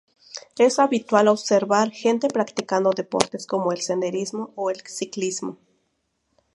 [0.57, 5.59] Es habitual observar gente practicando deportes como el senderismo o el ciclismo.